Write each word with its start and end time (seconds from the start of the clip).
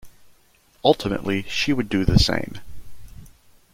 Ultimately, 0.83 1.43
she 1.43 1.73
would 1.73 1.87
do 1.87 2.03
the 2.05 2.17
same. 2.17 2.57